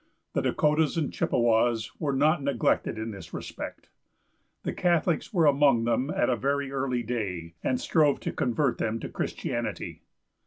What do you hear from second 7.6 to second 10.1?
and strove to convert them to Christianity.